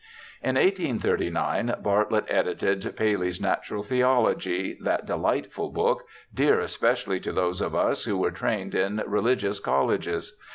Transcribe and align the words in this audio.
In 0.41 0.55
1839 0.55 1.75
Bartlett 1.83 2.25
edited 2.27 2.95
Paley's 2.97 3.39
Natural 3.39 3.83
Theology, 3.83 4.75
that 4.83 5.05
delightful 5.05 5.69
book, 5.69 6.05
dear 6.33 6.59
especially 6.59 7.19
to 7.19 7.31
those 7.31 7.61
of 7.61 7.75
us 7.75 8.05
who 8.05 8.17
were 8.17 8.31
trained 8.31 8.73
in 8.73 9.03
religious 9.05 9.59
colleges. 9.59 10.39